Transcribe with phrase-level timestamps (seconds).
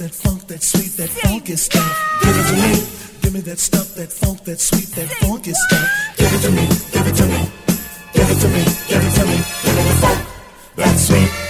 [0.00, 2.20] that funk, that sweet, that funky stuff.
[2.22, 3.20] Give it to me.
[3.20, 5.88] Give me that stuff, that funk, that sweet, that funky stuff.
[6.16, 6.66] Give it to me.
[6.90, 7.52] Give it to me.
[8.14, 8.64] Give it to me.
[8.88, 9.36] Give it to me.
[9.62, 10.20] Give me the funk,
[10.76, 11.49] that sweet.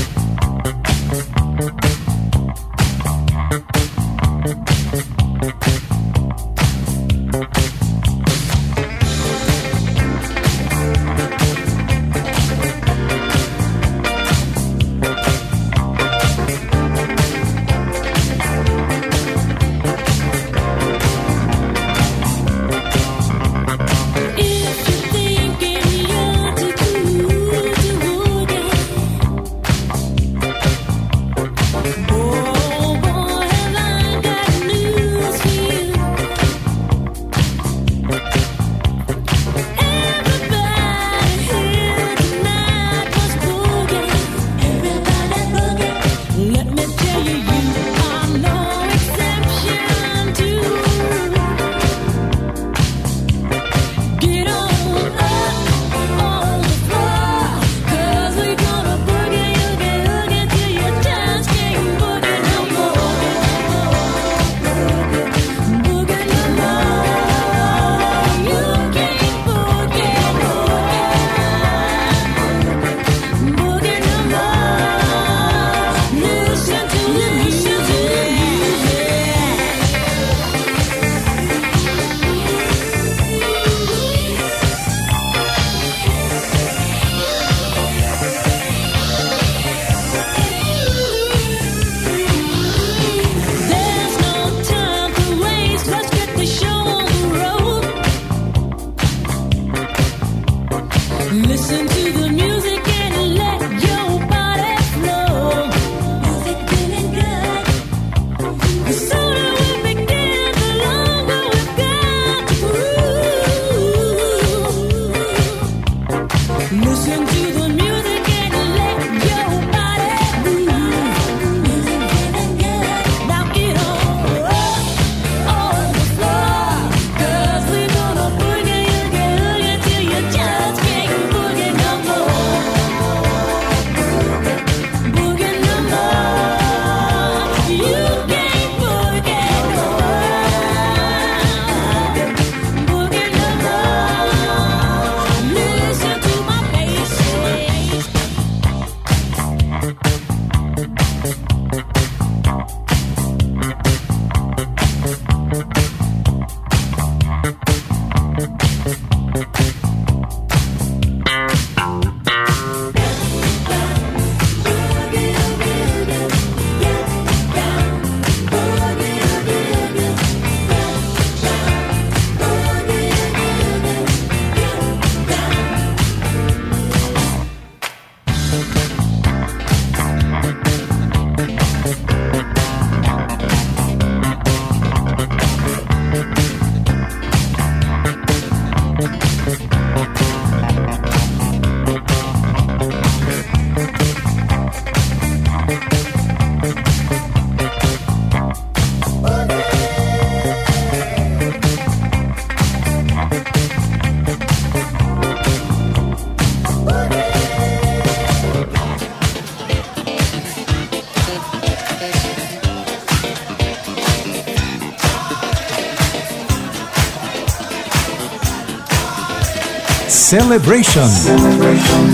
[220.51, 221.07] Celebration,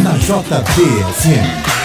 [0.04, 1.77] na JBFM.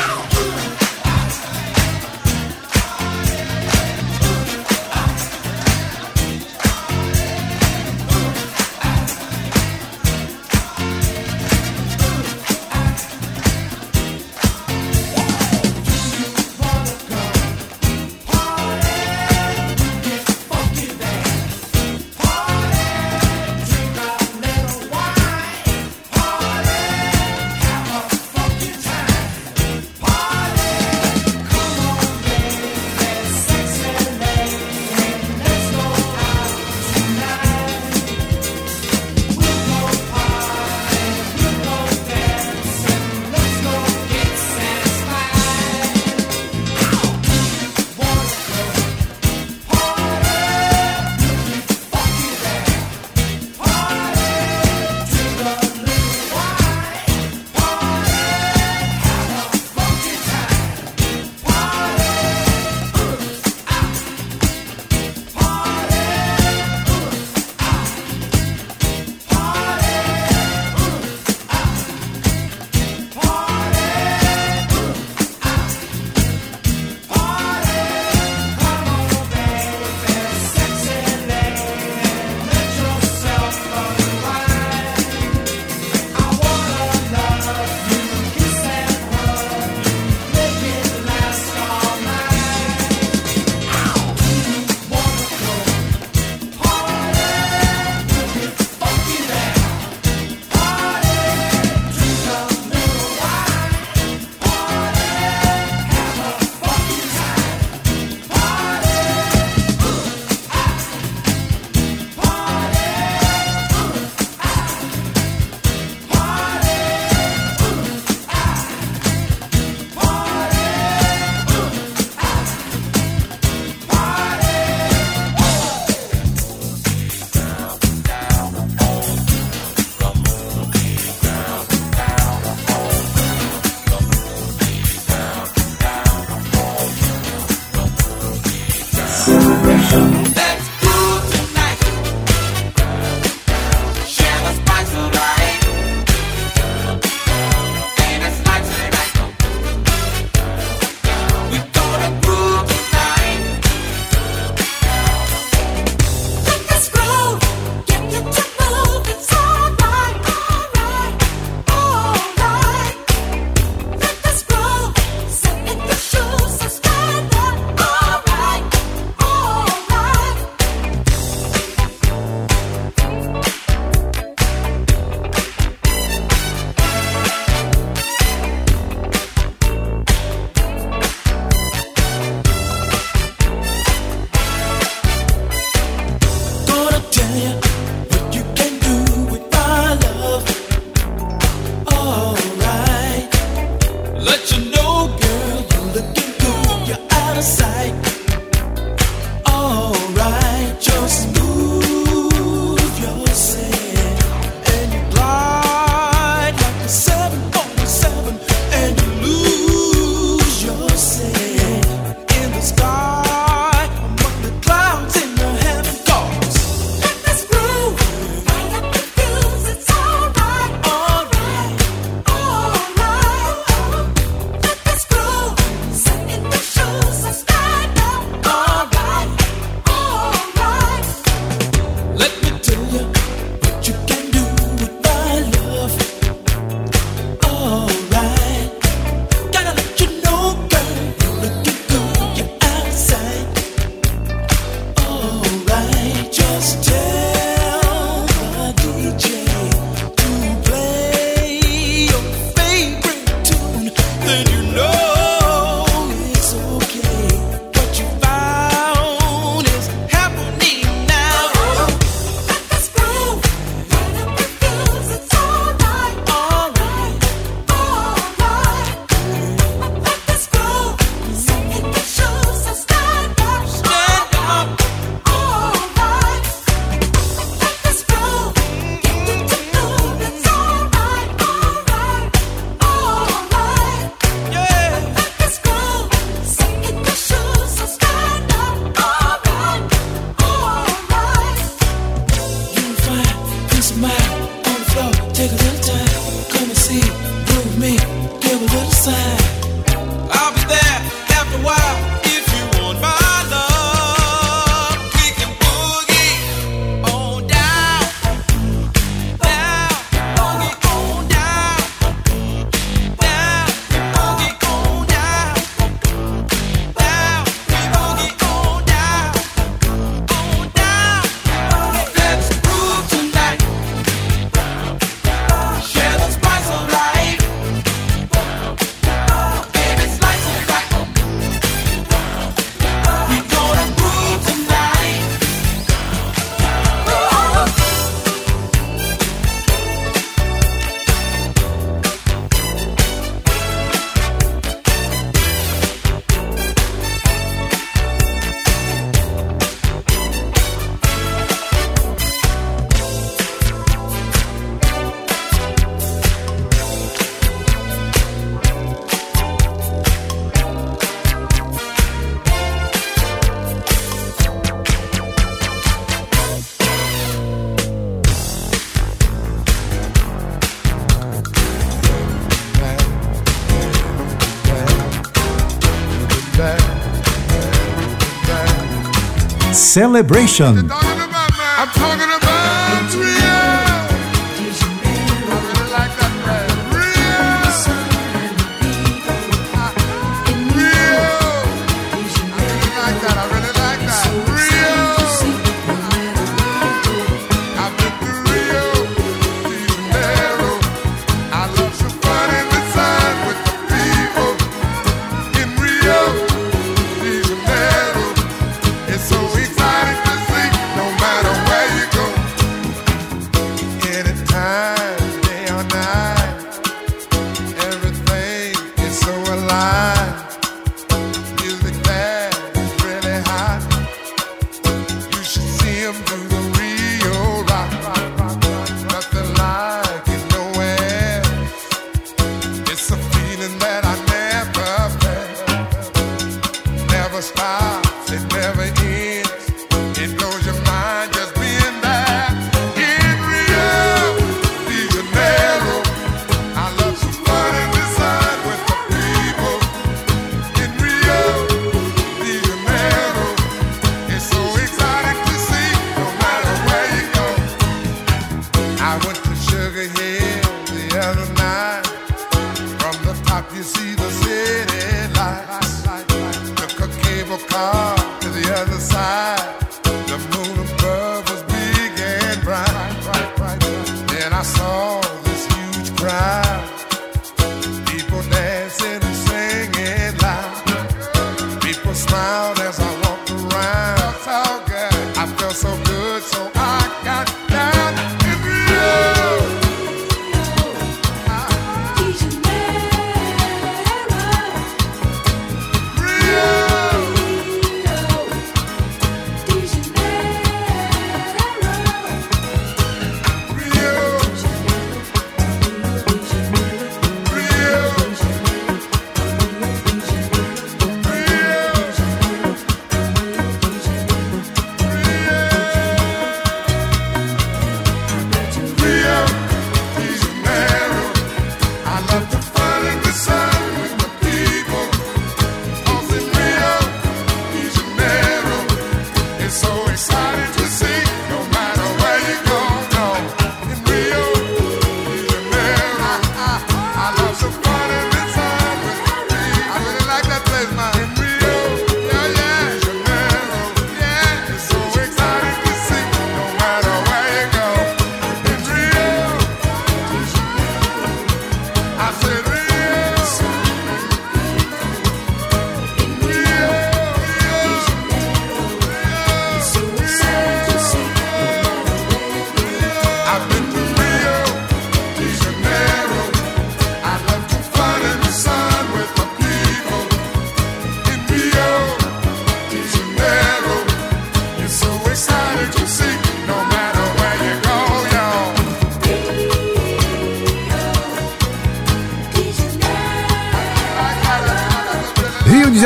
[379.93, 380.89] Celebration.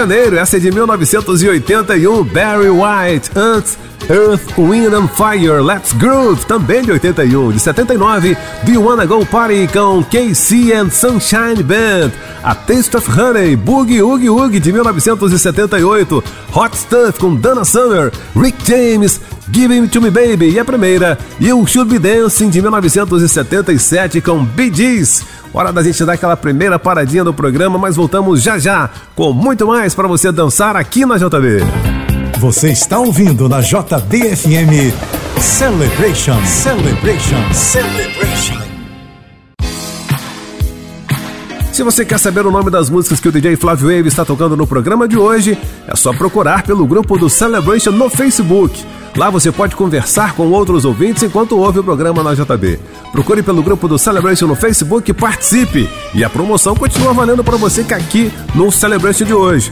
[0.06, 3.76] Janeiro, essa é de 1981, Barry White, Ants,
[4.08, 9.26] Earth, Wind and Fire, Let's Groove, também de 81, de 79, Do You Wanna Go
[9.26, 12.12] Party com KC and Sunshine Band,
[12.44, 16.22] A Taste of Honey, Boogie Oogie Oogie de 1978,
[16.54, 21.18] Hot Stuff com Dana Summer, Rick James, Give It To Me Baby e a primeira,
[21.40, 25.24] You Should Be Dancing de 1977 com Bee Gees.
[25.56, 29.66] Hora da gente dar aquela primeira paradinha do programa, mas voltamos já já com muito
[29.66, 31.64] mais para você dançar aqui na JB.
[32.38, 34.92] Você está ouvindo na JBFM
[35.40, 38.65] Celebration, Celebration, Celebration.
[41.76, 44.56] Se você quer saber o nome das músicas que o DJ Flávio Wave está tocando
[44.56, 48.82] no programa de hoje, é só procurar pelo grupo do Celebration no Facebook.
[49.14, 52.80] Lá você pode conversar com outros ouvintes enquanto ouve o programa na JB.
[53.12, 55.86] Procure pelo grupo do Celebration no Facebook e participe.
[56.14, 59.70] E a promoção continua valendo para você que aqui no Celebration de hoje.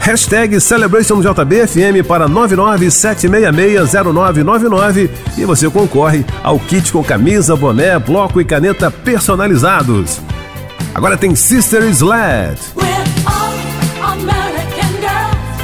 [0.00, 8.90] Hashtag CelebrationJBFM para 997660999 e você concorre ao kit com camisa, boné, bloco e caneta
[8.90, 10.20] personalizados.
[10.94, 12.58] Agora tem Sister Sled.
[12.74, 12.84] We're
[13.26, 15.60] all American girls,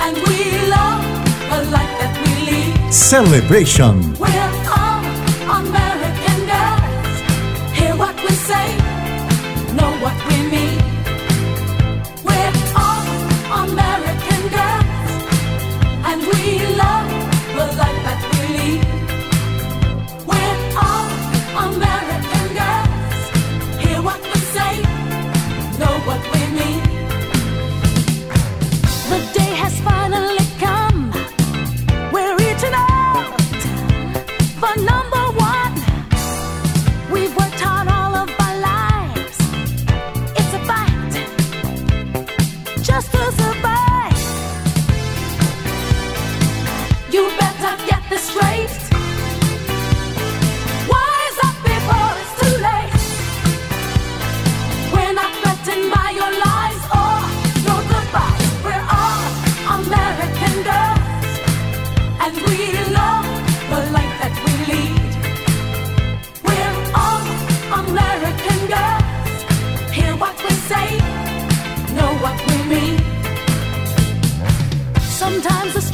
[0.00, 1.98] And we love, like
[2.90, 4.14] Celebration.
[4.18, 4.47] We're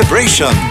[0.05, 0.68] You.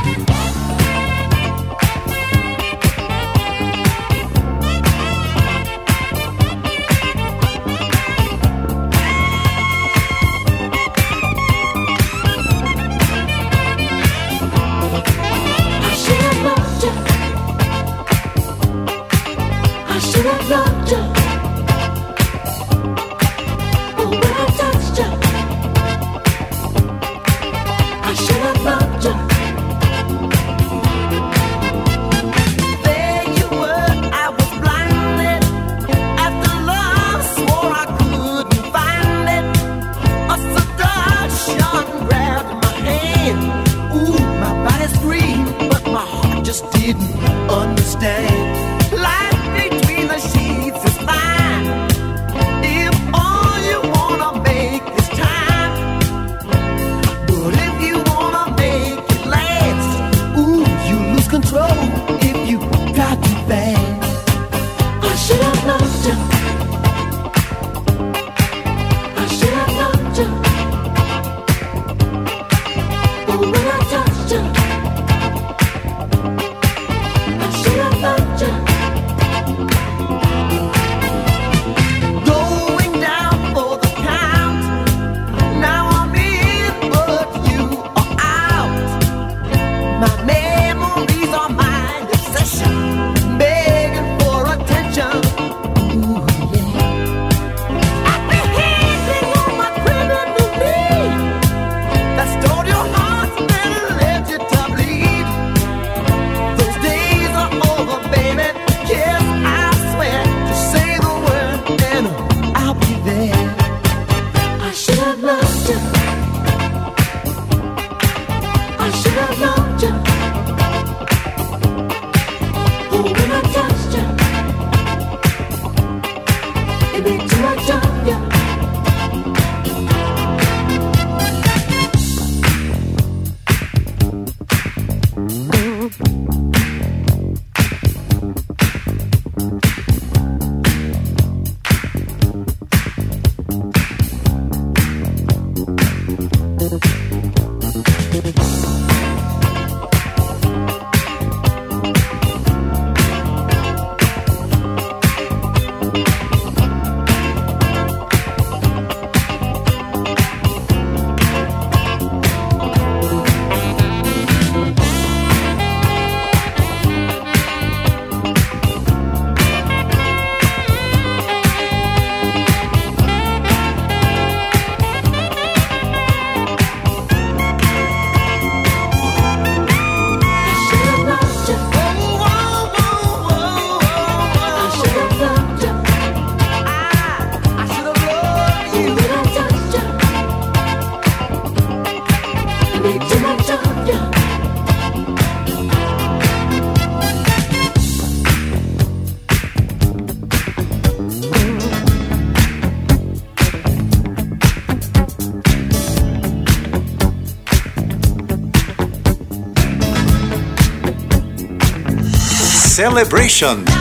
[212.88, 213.77] Celebration.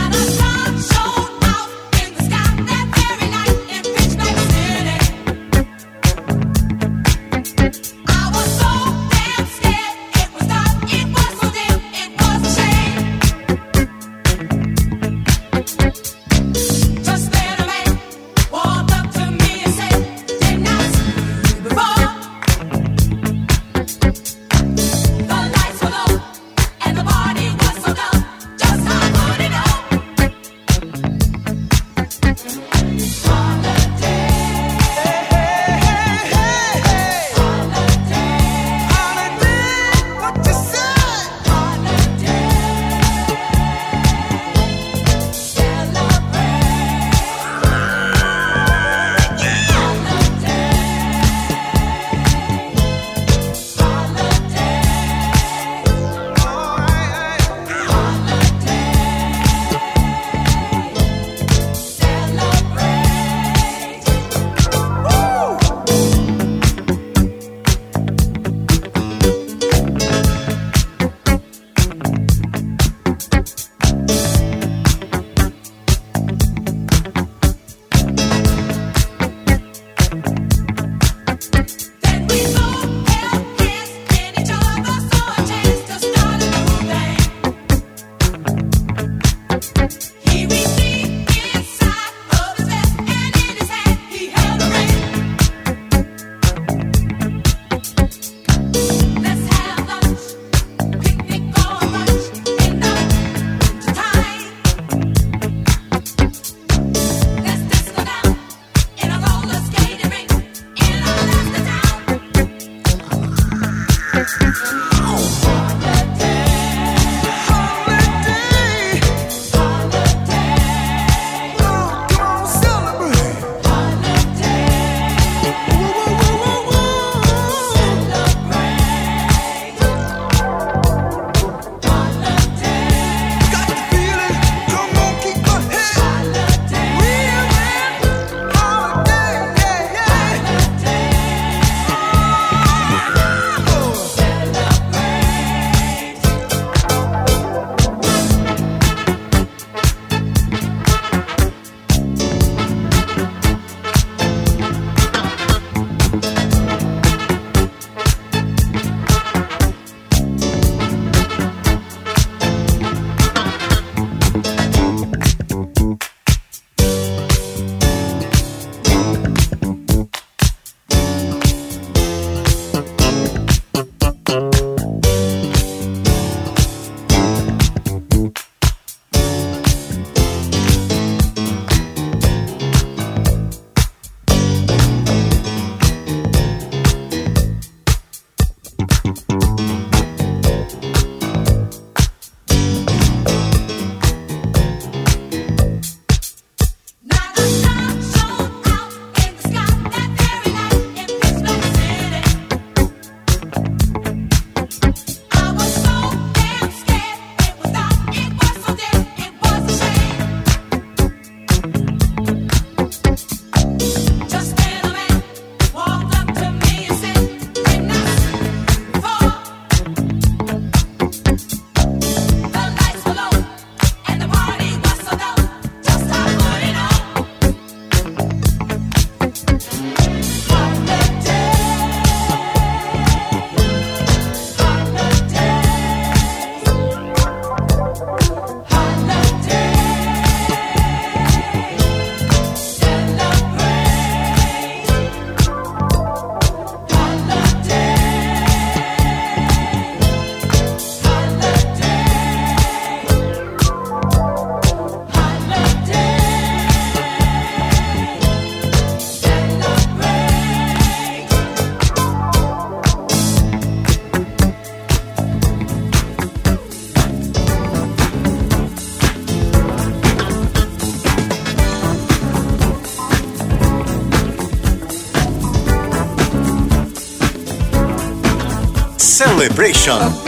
[279.47, 280.26] Celebration.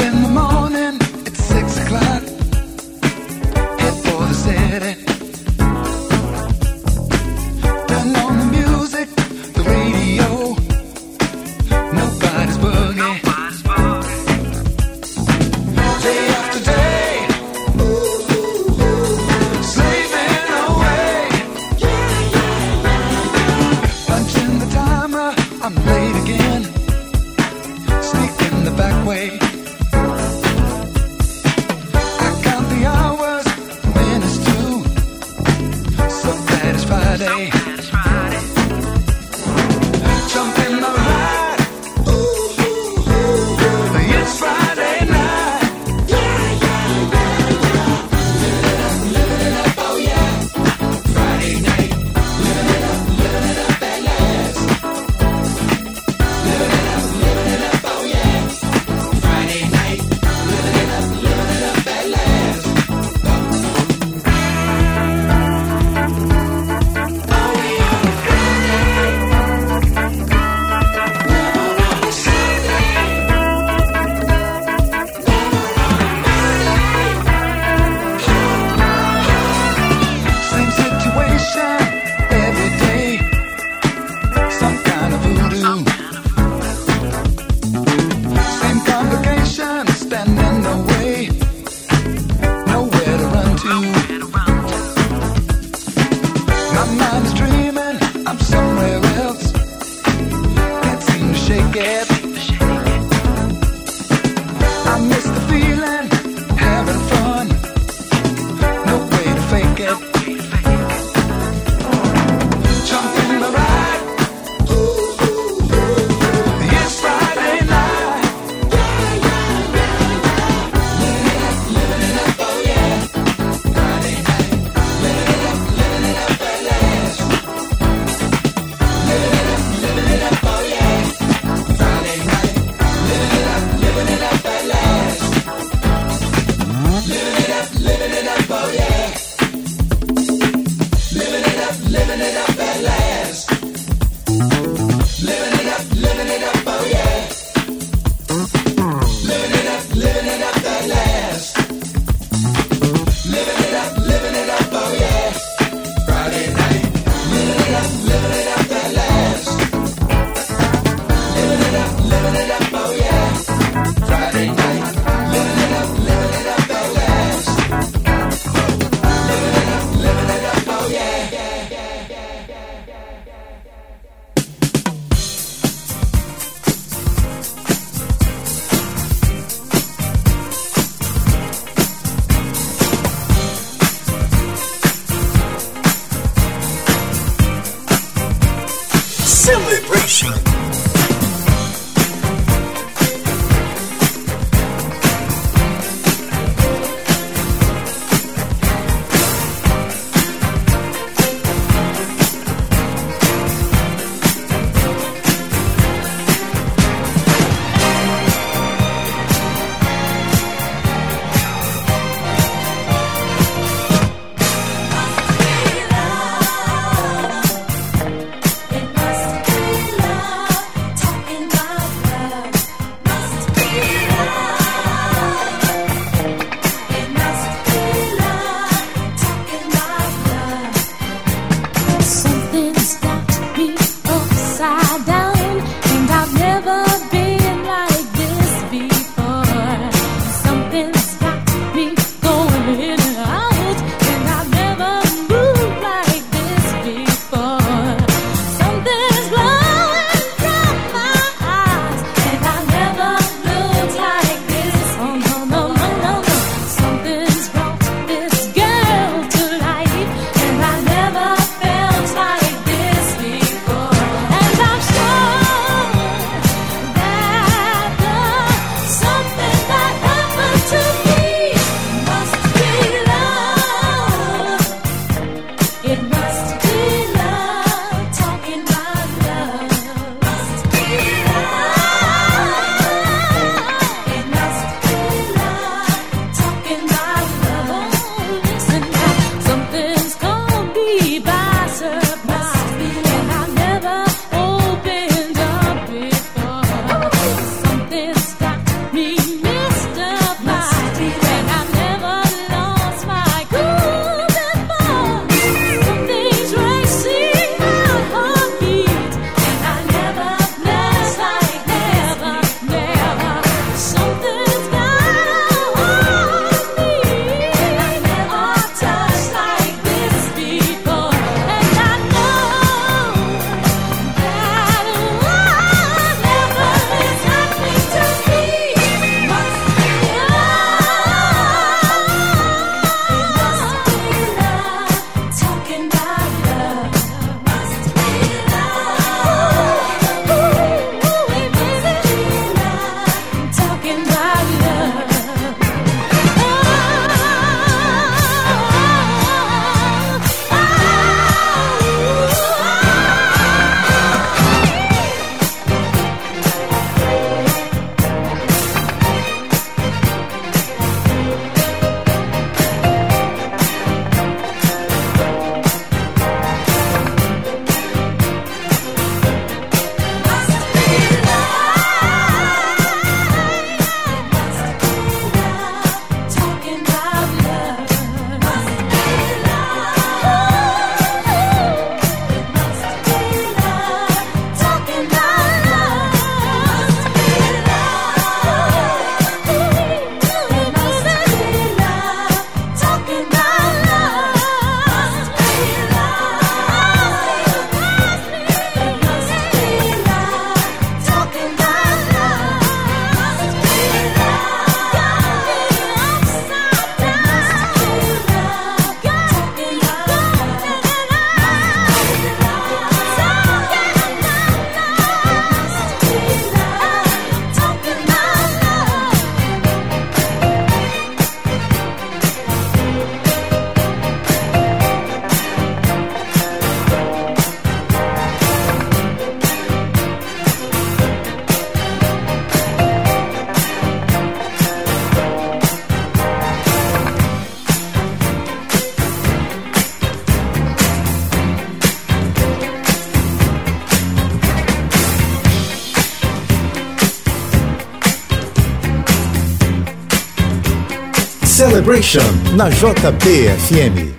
[452.56, 454.19] Na JBFM.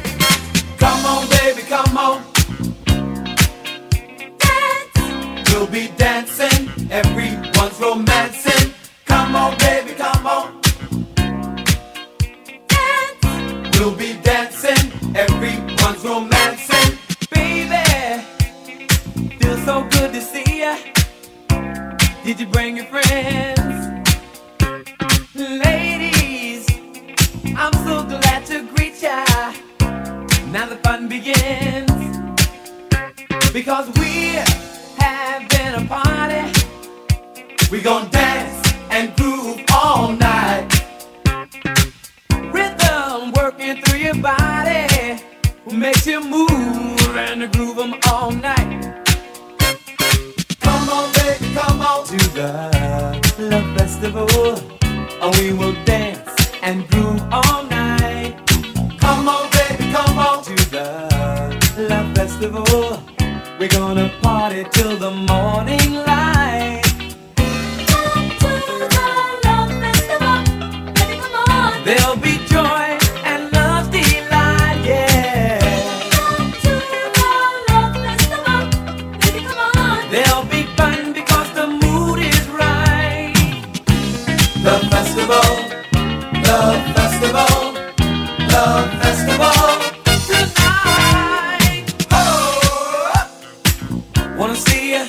[94.41, 95.05] Wanna see ya?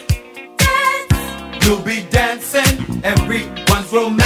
[1.62, 4.21] You'll be dancing, everyone's romancing.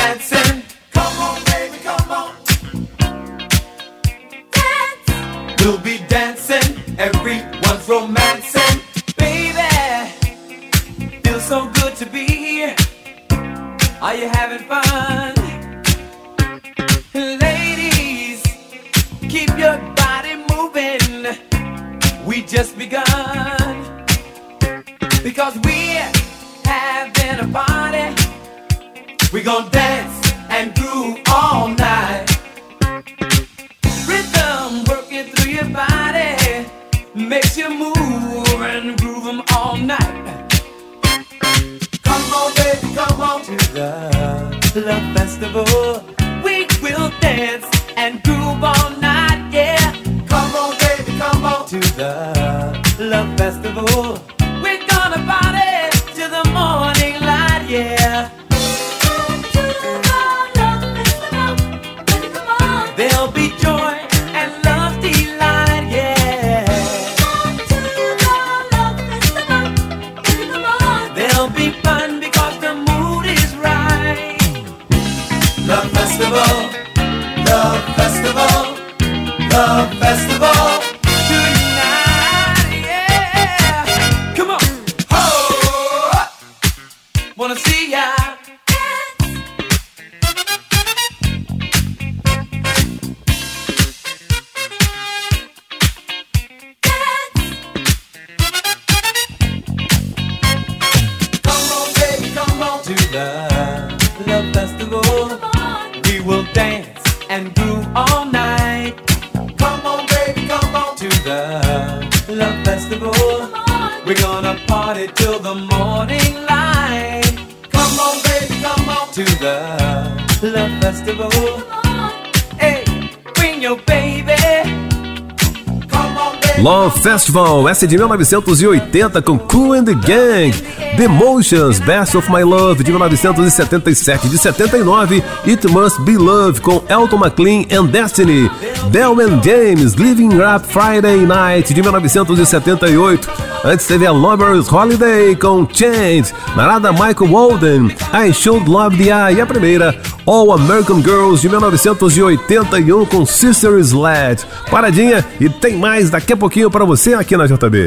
[127.37, 130.53] Festival, essa de 1980 com Cool and the Gang.
[130.97, 134.29] The Emotions, Best of My Love de 1977.
[134.29, 138.51] De 79, It Must Be Love com Elton McLean and Destiny.
[138.91, 143.29] Bell and James, Living Up Friday Night de 1978.
[143.65, 146.33] Antes teve a Lovers Holiday com Change.
[146.57, 149.35] Narada Michael Walden, I Should Love the Eye.
[149.35, 149.95] E a primeira,
[150.27, 154.45] All American Girls de 1981 com Sister Sled.
[154.69, 157.87] Paradinha e tem mais daqui a pouquinho para você aqui na JB.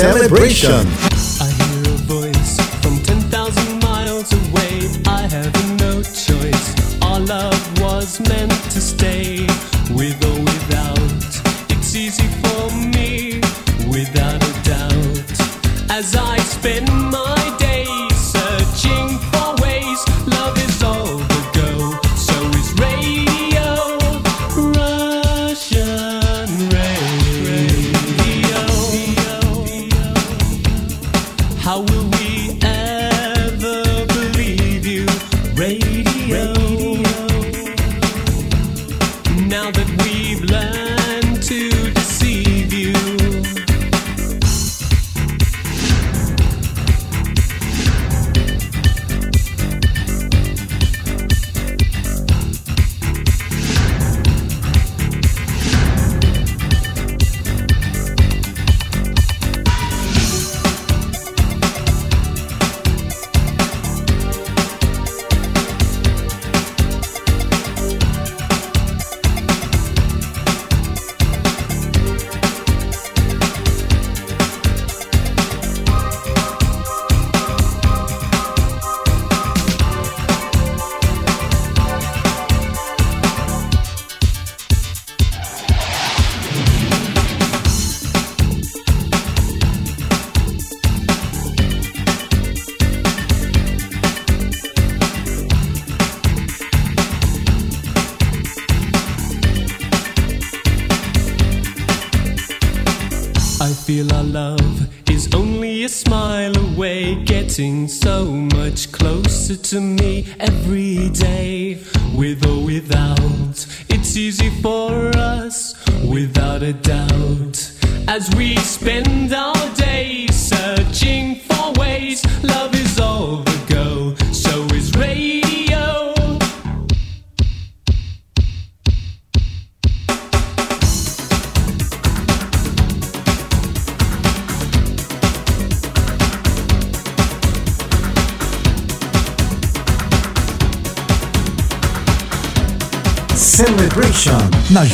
[0.00, 0.86] Celebration.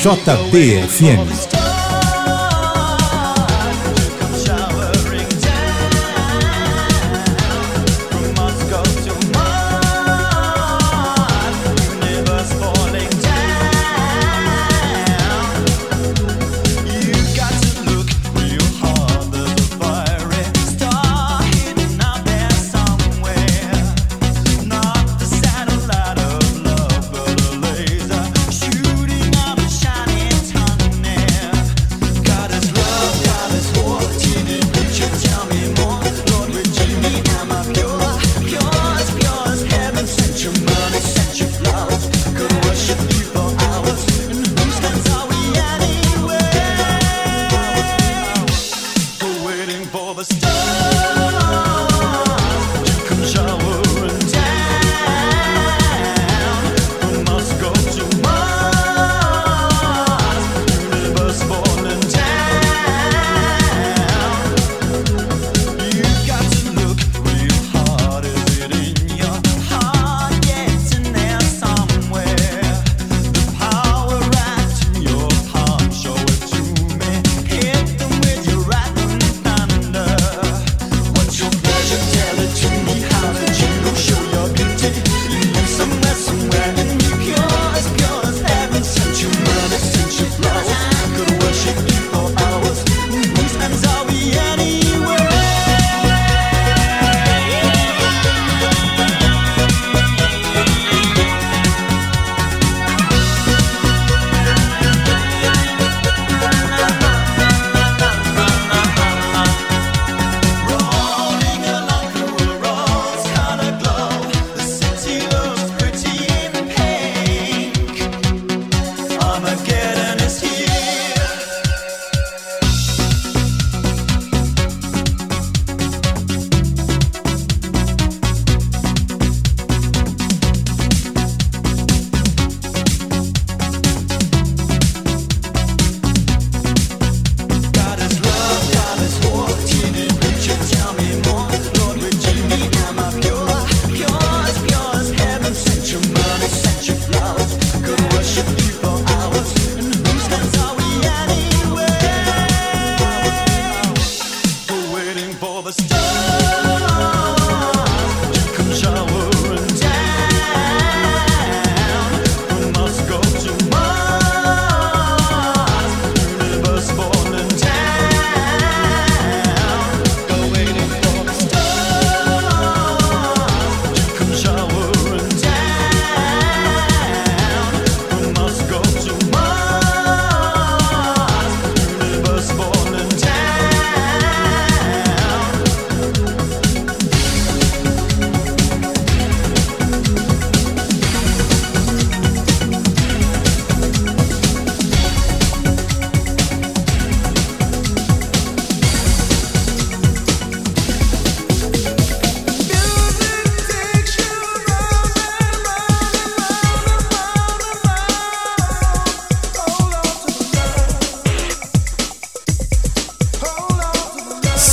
[0.07, 1.46] JBFM.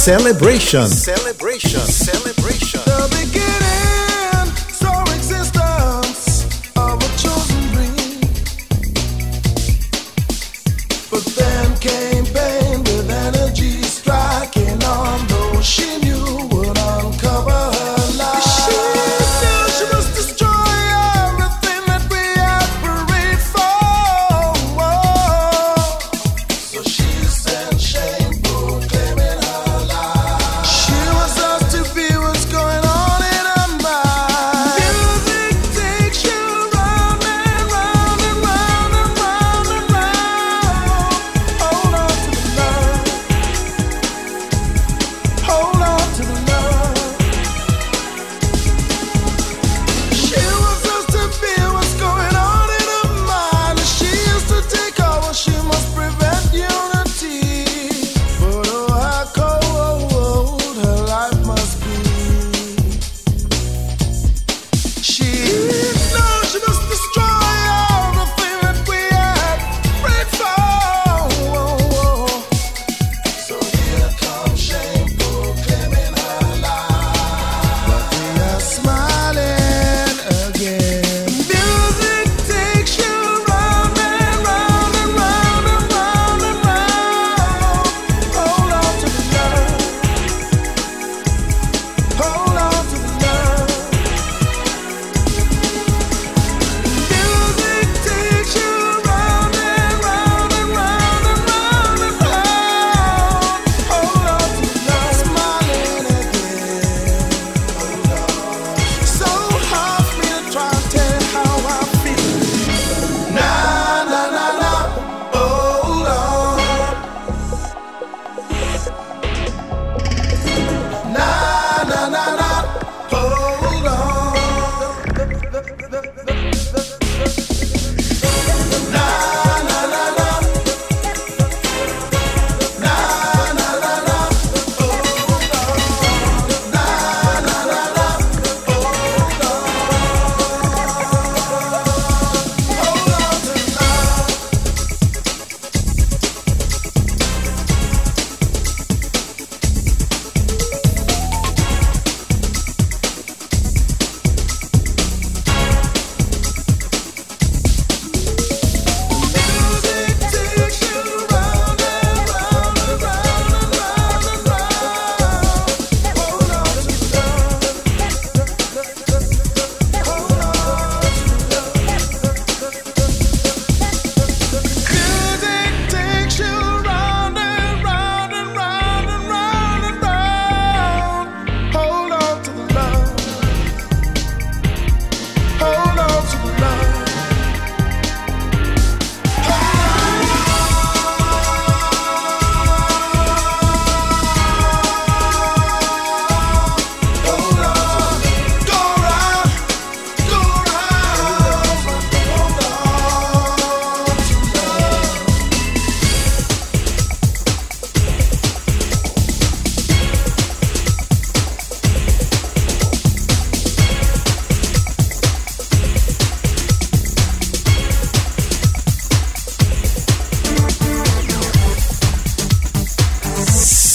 [0.03, 0.85] Celebration.
[0.87, 1.79] Celebration,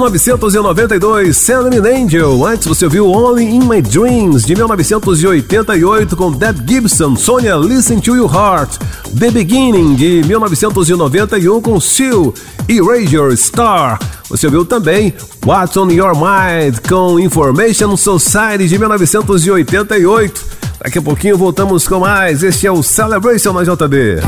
[0.00, 2.46] 1992, Send Me an Angel.
[2.46, 8.16] Antes você ouviu Only in My Dreams, de 1988, com Deb Gibson, Sonia Listen to
[8.16, 8.78] Your Heart.
[9.18, 12.32] The Beginning, de 1991, com Seal,
[12.66, 13.98] Erasure Star.
[14.30, 15.12] Você ouviu também
[15.44, 20.44] What's on Your Mind, com Information Society, de 1988.
[20.82, 22.42] Daqui a pouquinho voltamos com mais.
[22.42, 24.20] Este é o Celebration na JB.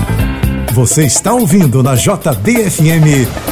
[0.75, 3.52] Você está ouvindo na JBFM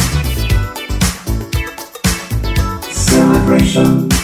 [3.75, 3.95] Celebration.
[3.95, 4.14] Celebrate.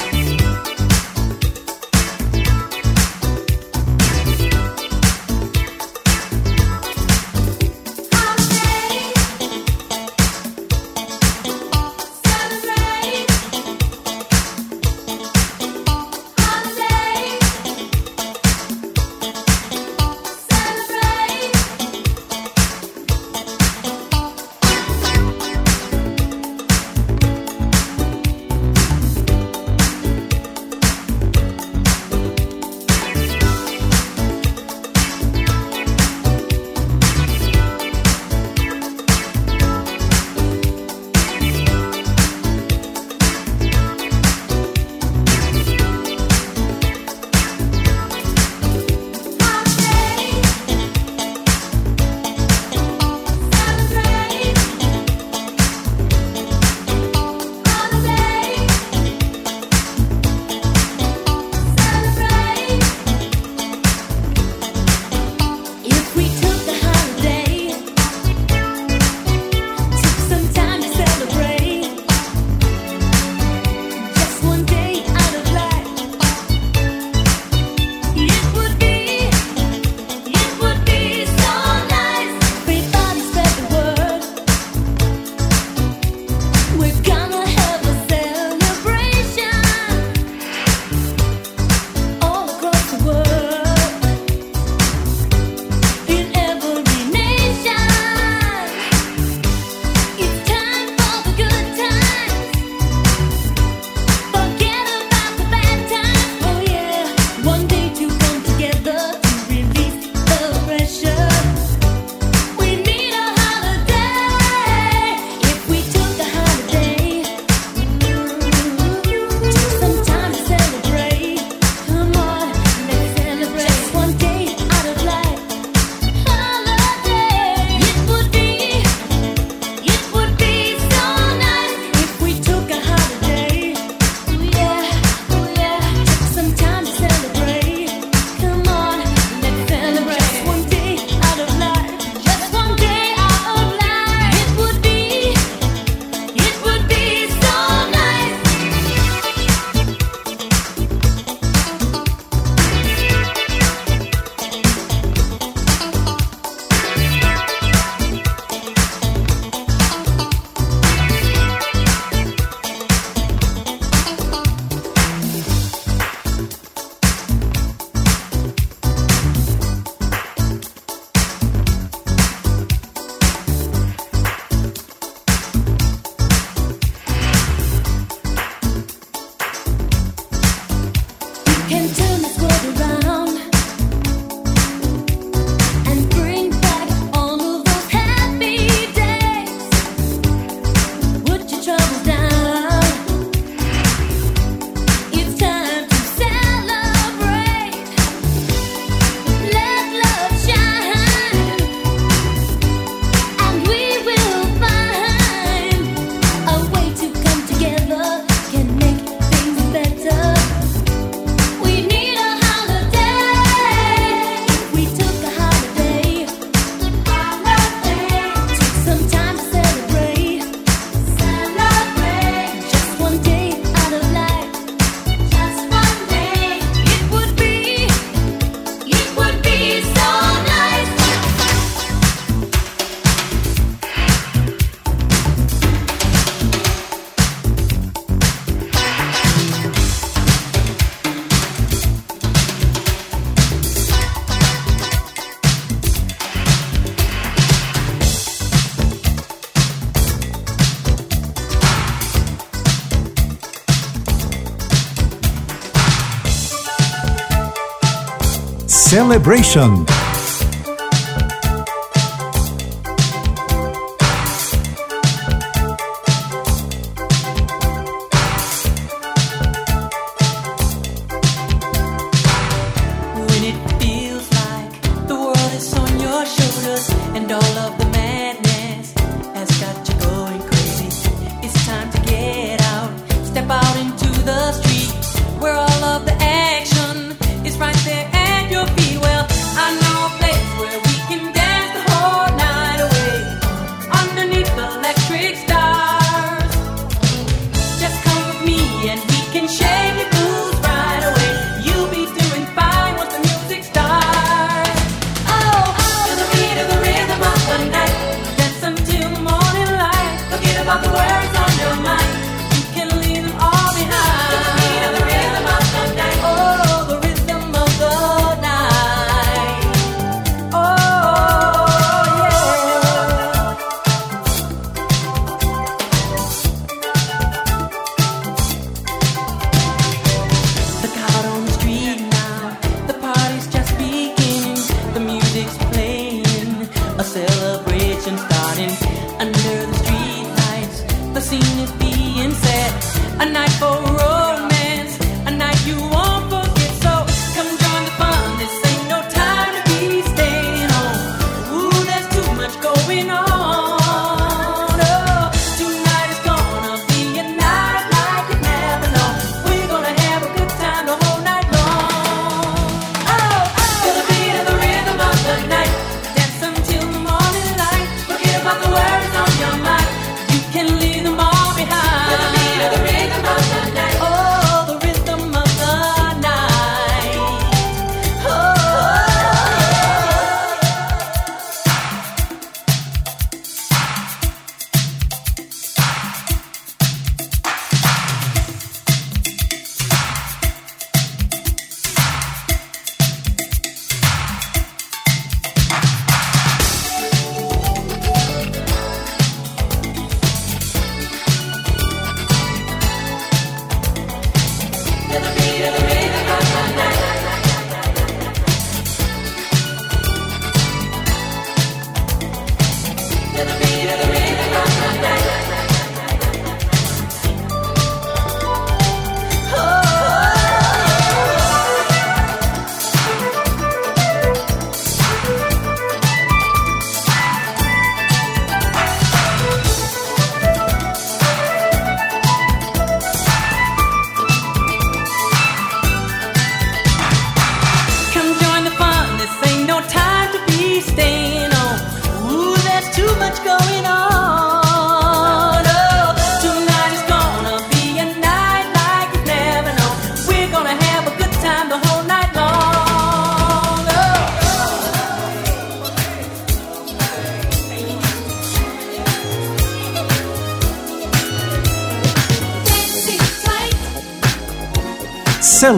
[258.91, 260.01] Celebration.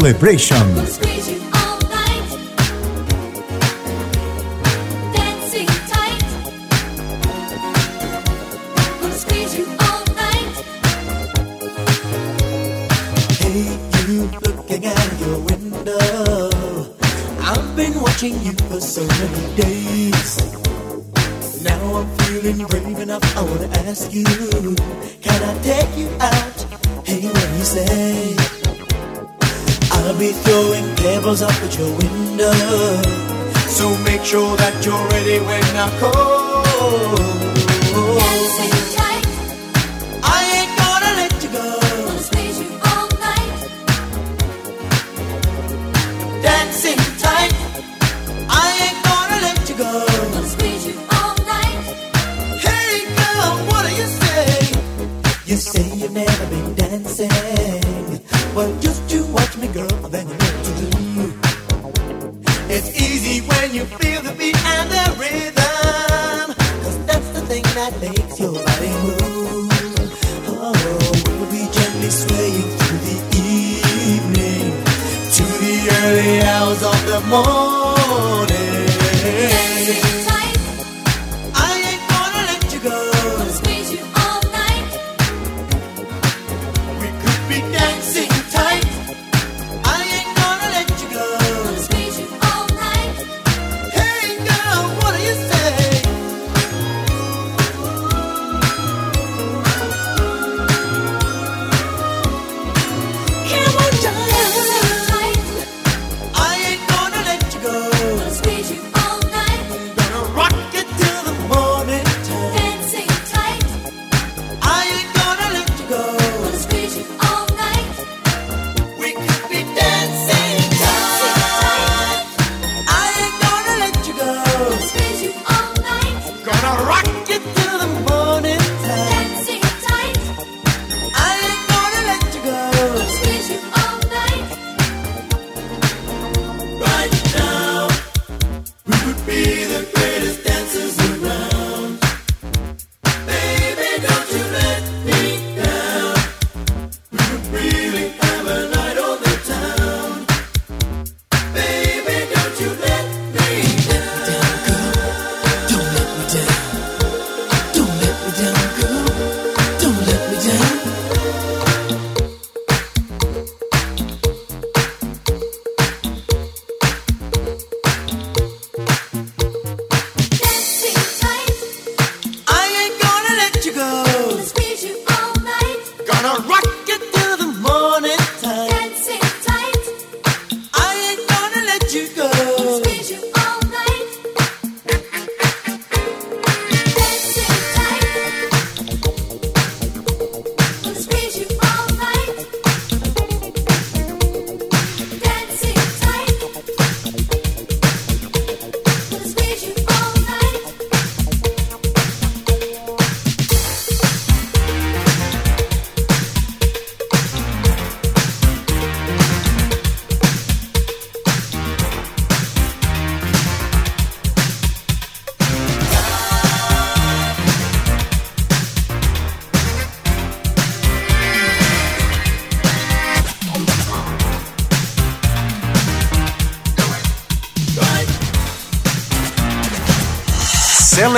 [0.03, 0.72] Celebration.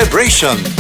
[0.06, 0.74] Celebration.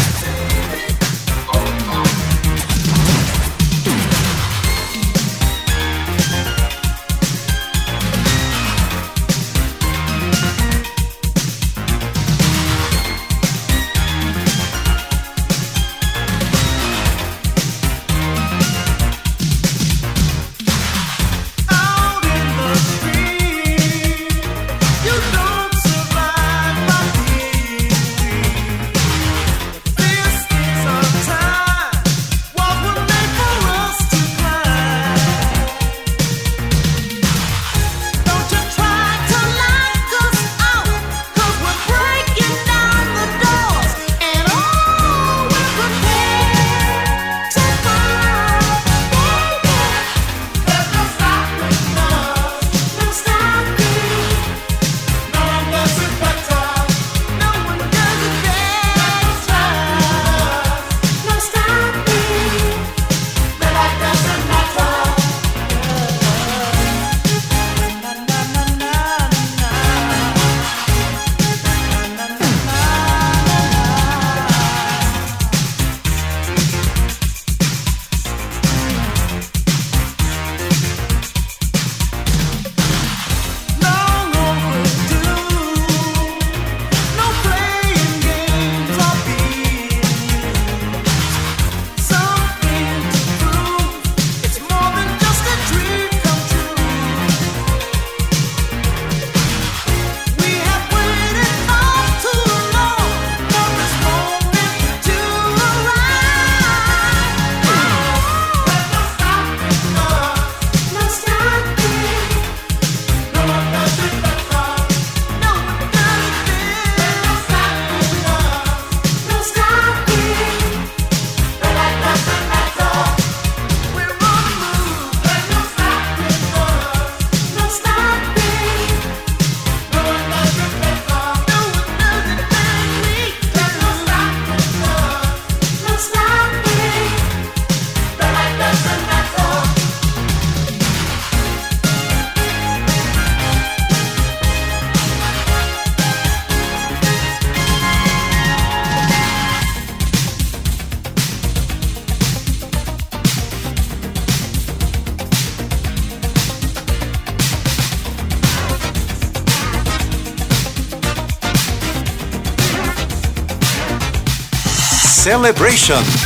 [165.35, 166.24] Celebration.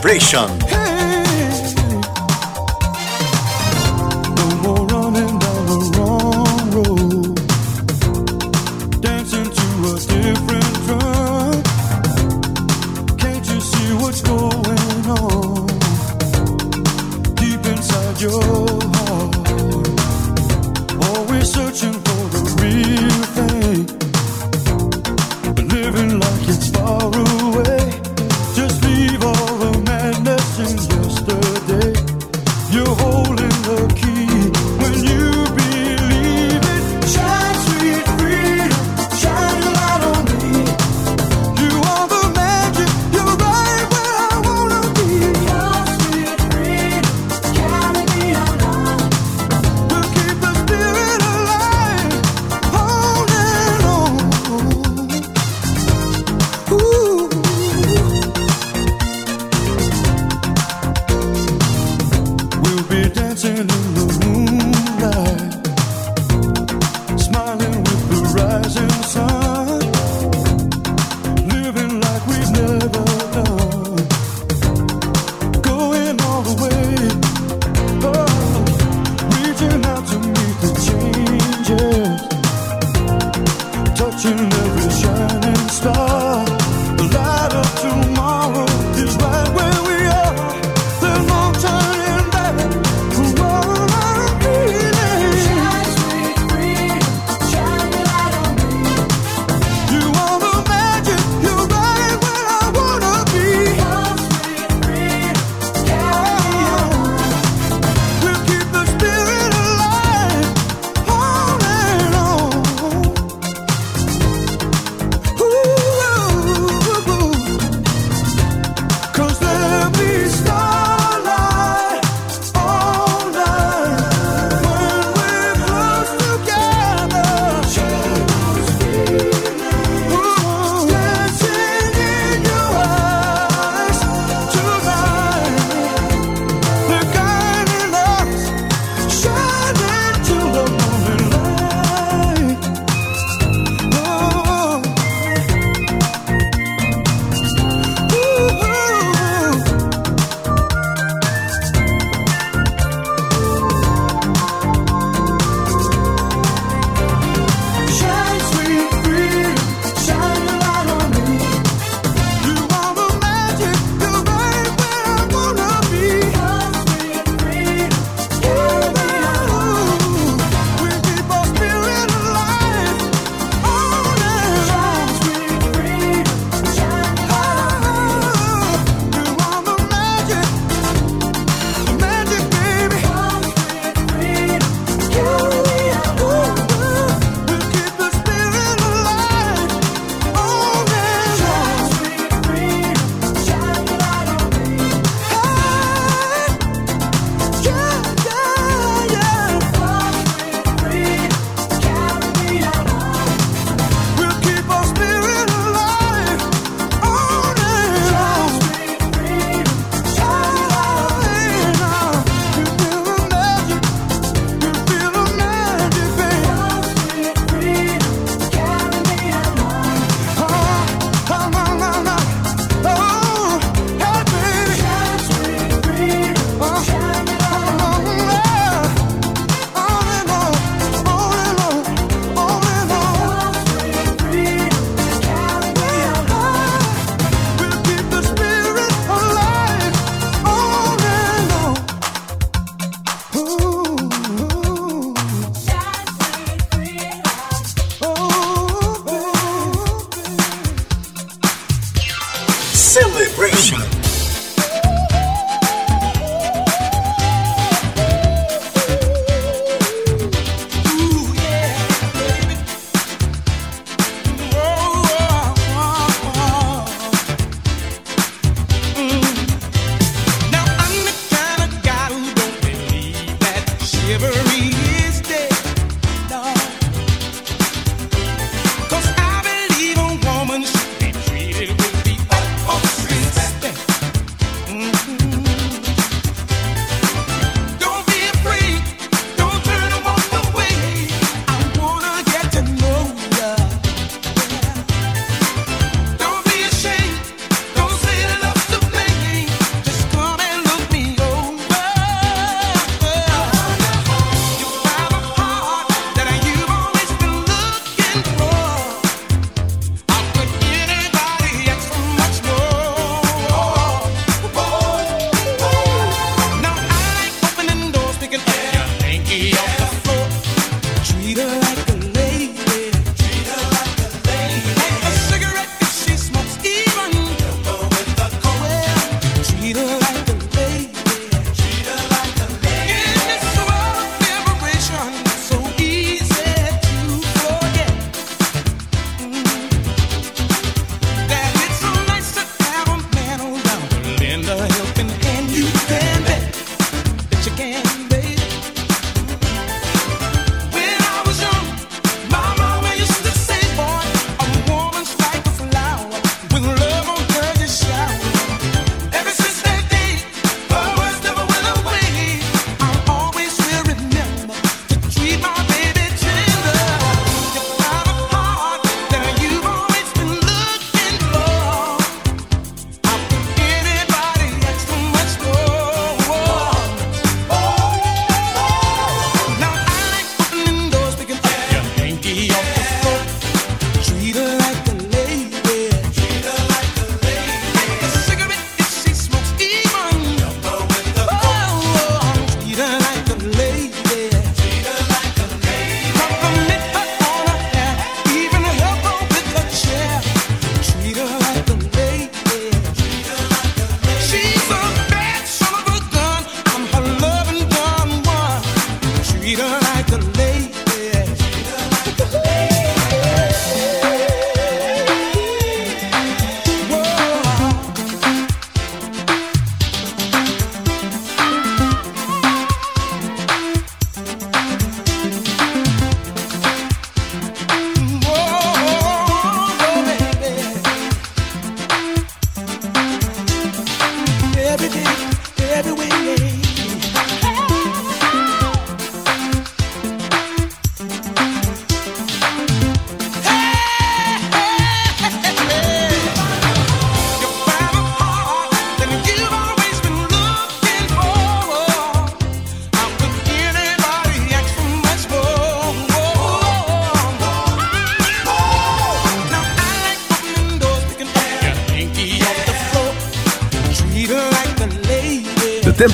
[0.00, 0.59] Celebration.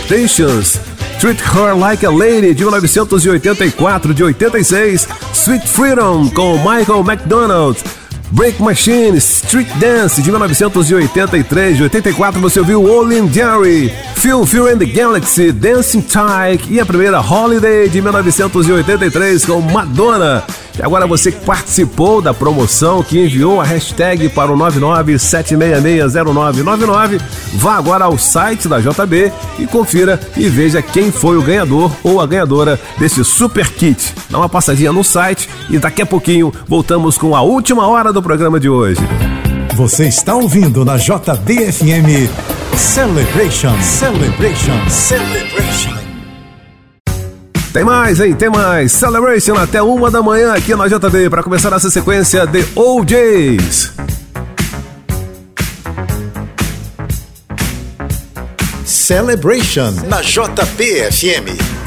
[0.06, 0.78] Temptations.
[1.18, 5.08] Treat Her Like a Lady, de 1984, de 86.
[5.32, 7.76] Sweet Freedom, com Michael McDonald.
[8.30, 14.78] Break Machine, Street Dance, de 1983, de 84 você ouviu Olin Jerry, Phil Fear and
[14.78, 20.44] the Galaxy, Dancing Tyke e a primeira Holiday, de 1983, com Madonna.
[20.82, 27.20] Agora você que participou da promoção, que enviou a hashtag para o 997660999,
[27.54, 32.20] vá agora ao site da JB e confira e veja quem foi o ganhador ou
[32.20, 34.14] a ganhadora desse super kit.
[34.30, 38.22] Dá uma passadinha no site e daqui a pouquinho voltamos com a última hora do
[38.22, 39.00] programa de hoje.
[39.74, 42.30] Você está ouvindo na JBFM
[42.76, 46.05] Celebration, Celebration, Celebration.
[47.76, 48.34] Tem mais, hein?
[48.34, 48.90] Tem mais.
[48.90, 53.92] Celebration até uma da manhã aqui na JB para começar essa sequência de OJs.
[58.82, 61.85] Celebration na JPFM.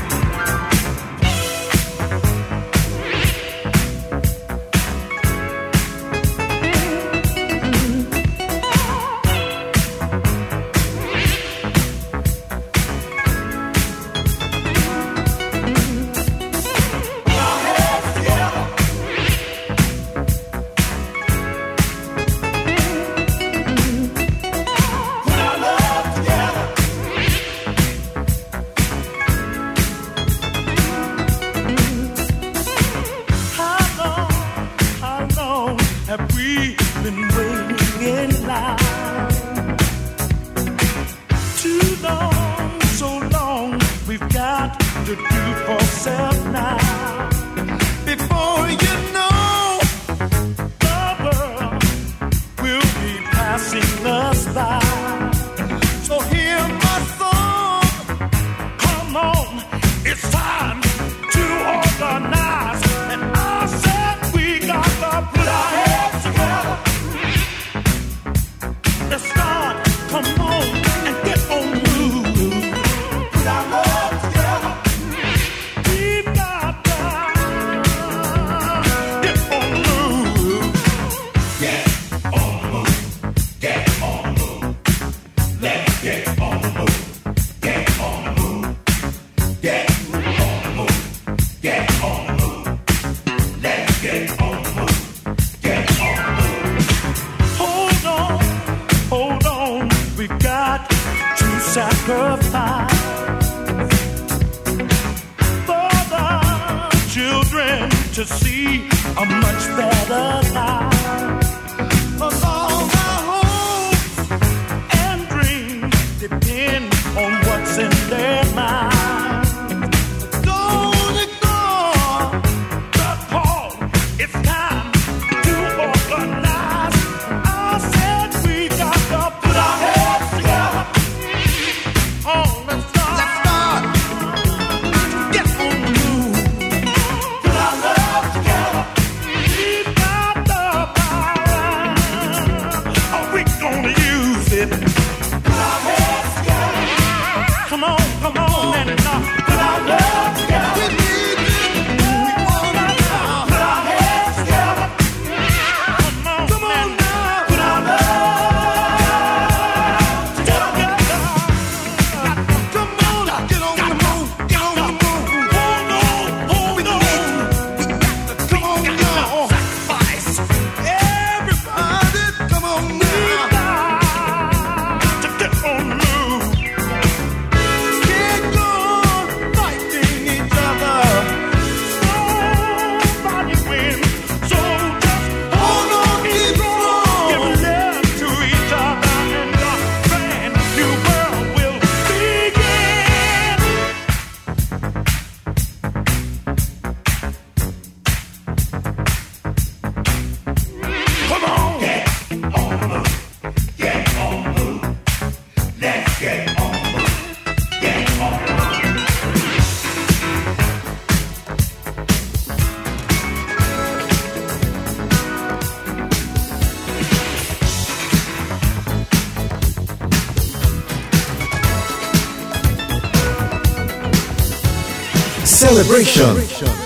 [225.90, 226.79] Vibration.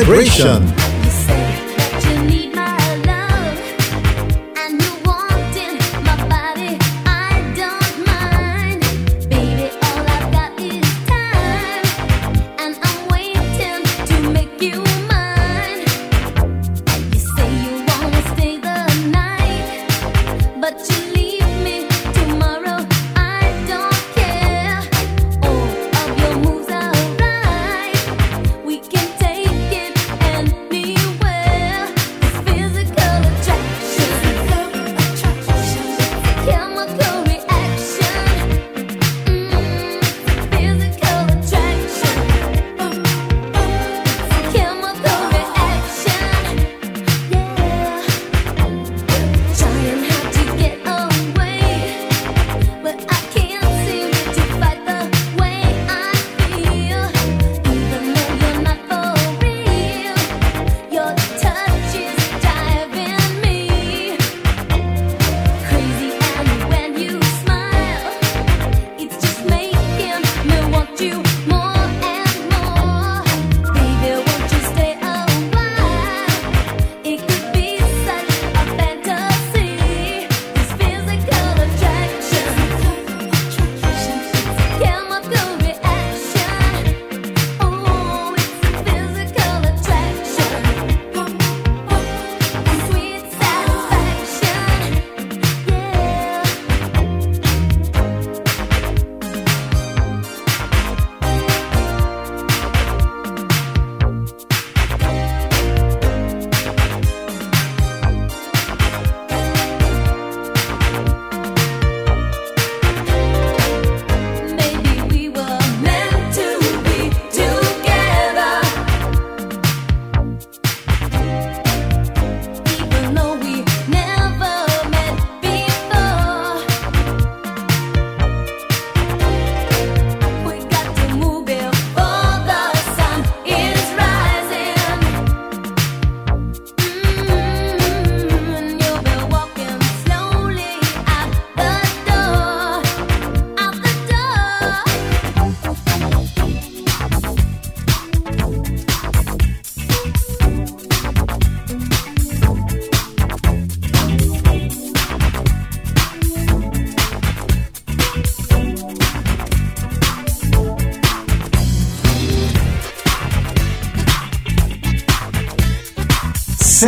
[0.00, 0.79] Celebration.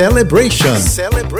[0.00, 0.76] Celebration.
[0.76, 1.39] Celebration.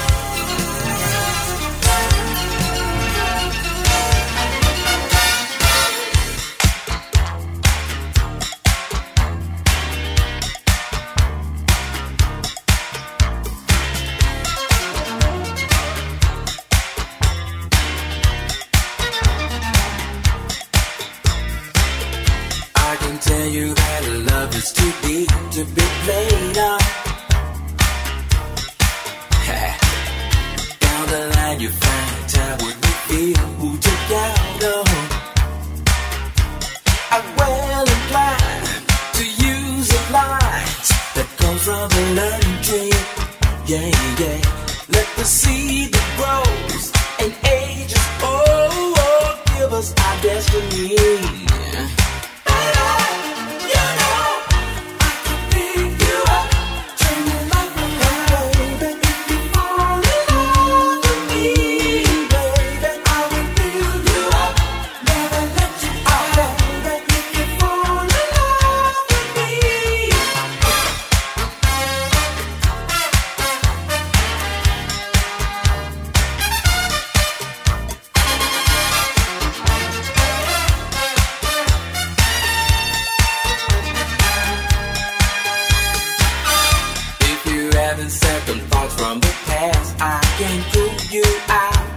[88.11, 89.95] second thoughts from the past.
[90.01, 91.87] I can't prove you out.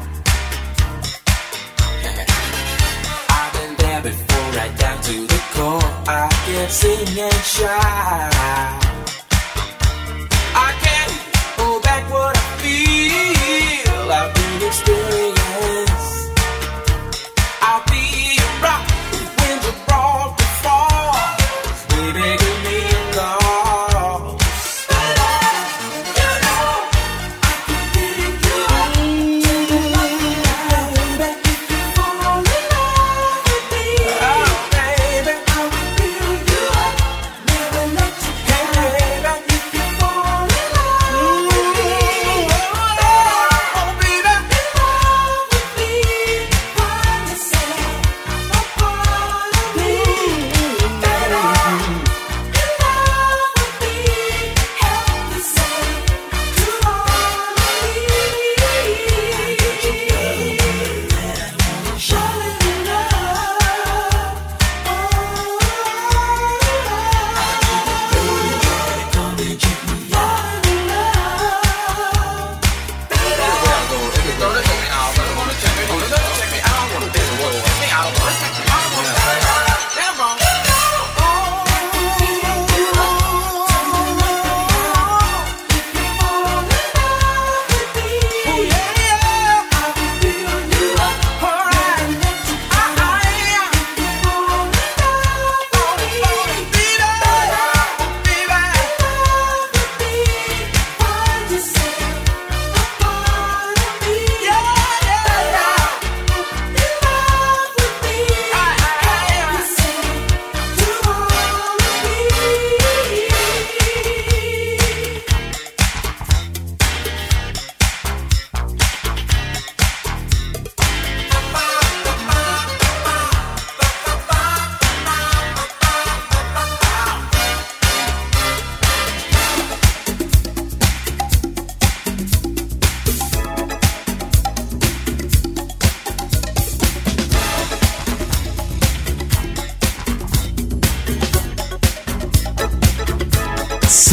[3.39, 5.91] I've been there before, right down to the core.
[6.07, 8.33] I can sing and shout.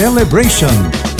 [0.01, 1.10] celebration.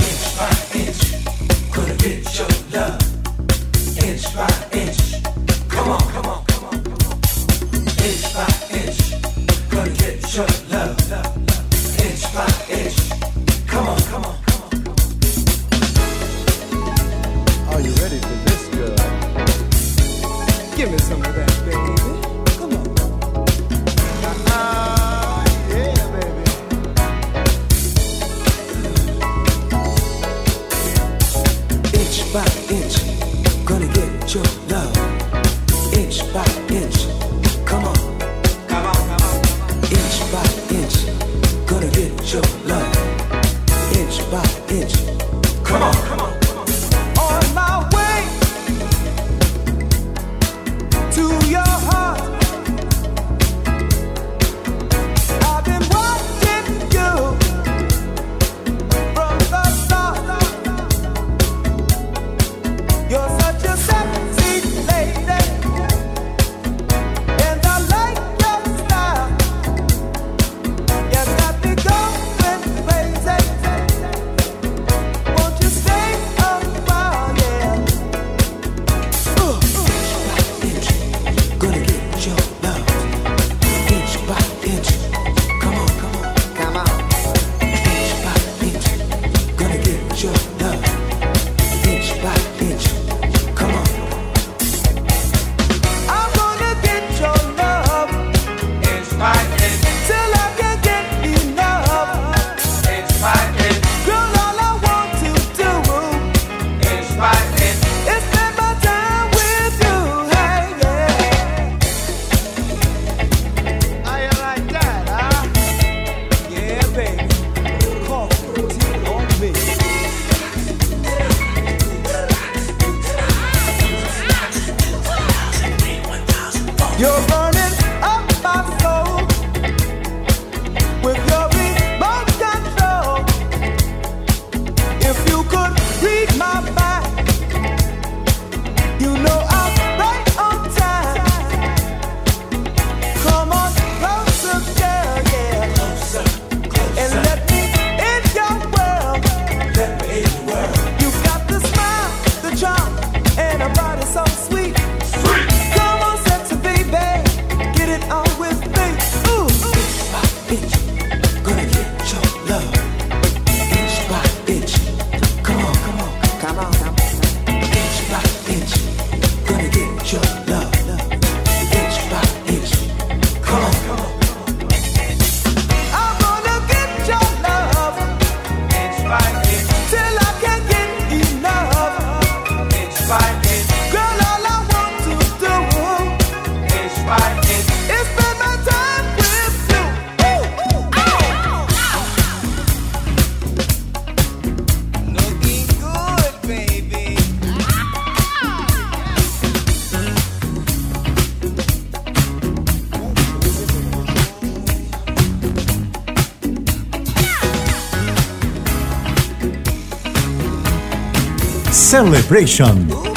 [212.32, 213.11] Celebration.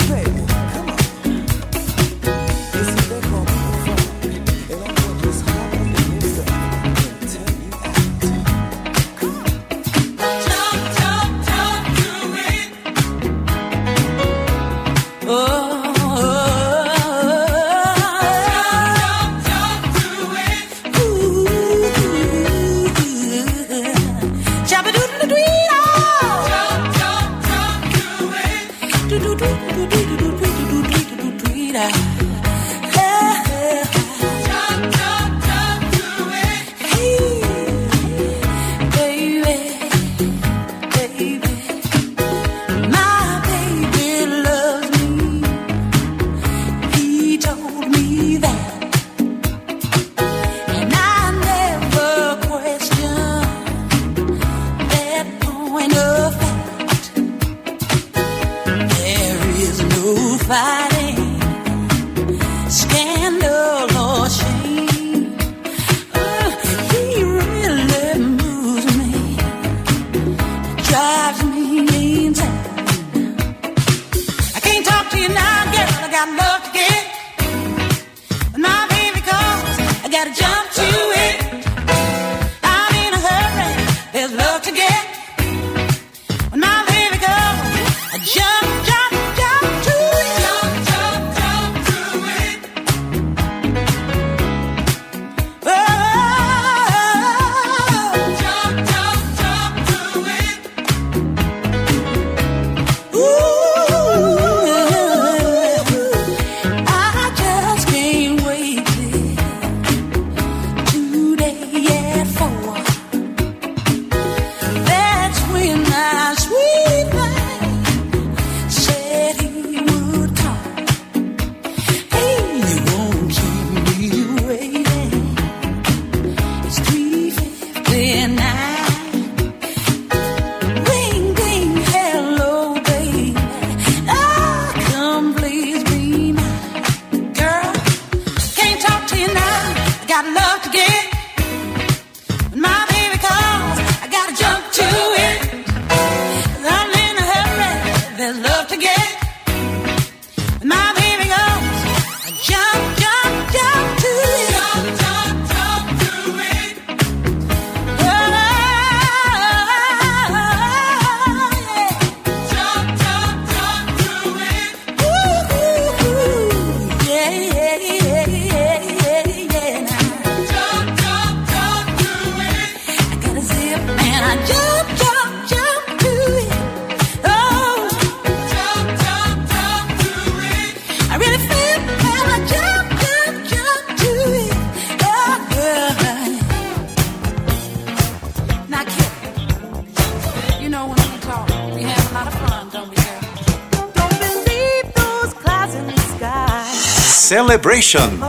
[197.55, 198.19] Celebration.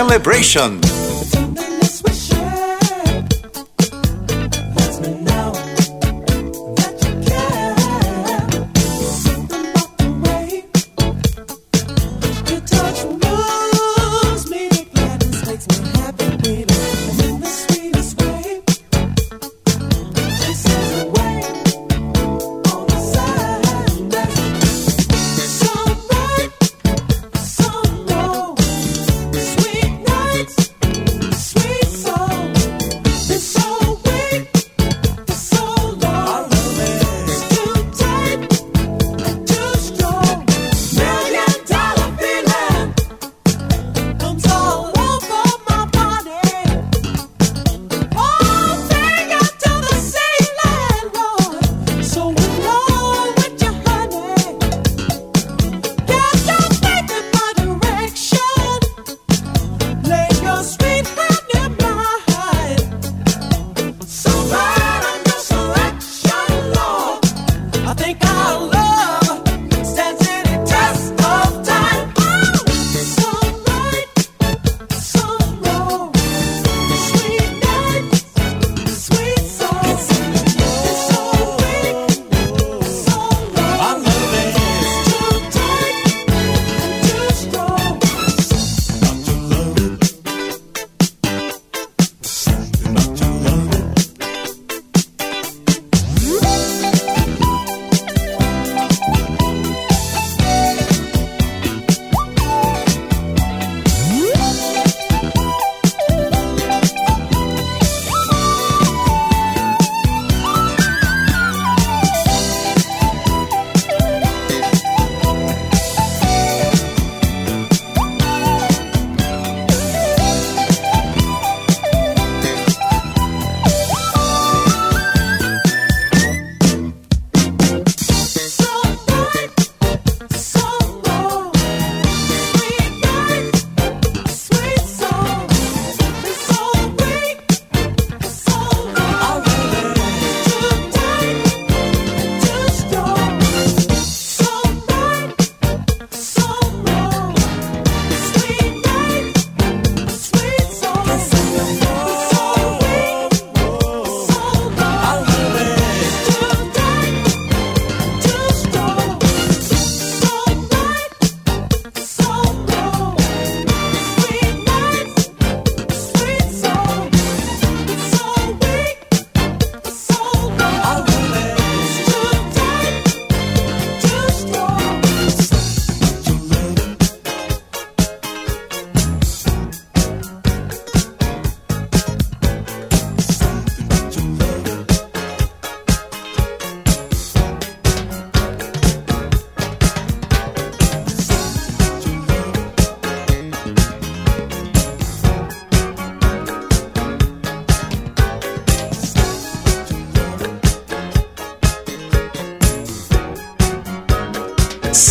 [0.00, 0.89] Celebration.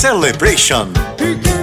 [0.09, 1.58] Celebration.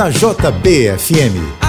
[0.00, 1.59] Na JBFM.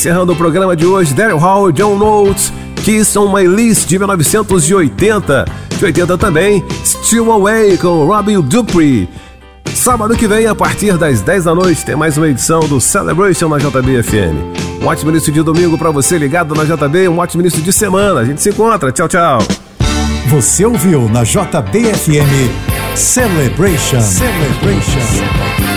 [0.00, 2.50] Encerrando o programa de hoje, Daryl Hall, John Notes,
[2.84, 5.44] Kiss on My List de 1980.
[5.76, 9.06] De 80 também, Still Away com Robin Dupree.
[9.74, 13.50] Sábado que vem, a partir das 10 da noite, tem mais uma edição do Celebration
[13.50, 14.80] na JBFM.
[14.80, 18.20] Um ótimo início de domingo para você ligado na JB, um ótimo início de semana.
[18.20, 18.90] A gente se encontra.
[18.90, 19.38] Tchau, tchau.
[20.28, 22.48] Você ouviu na JBFM
[22.96, 24.00] Celebration.
[24.00, 25.69] Celebration.